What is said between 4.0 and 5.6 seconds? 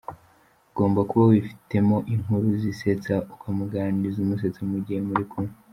umusetsa mu gihe muri kumwe;.